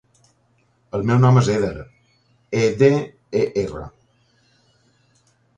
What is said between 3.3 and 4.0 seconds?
e, erra.